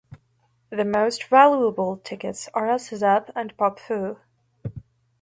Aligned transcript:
The 0.71 0.83
most 0.83 1.25
valuable 1.25 1.97
tickets 1.97 2.49
are 2.55 2.67
Aces 2.73 3.03
Up 3.03 3.29
and 3.35 3.55
Pop 3.55 3.77
Fu. 3.79 4.17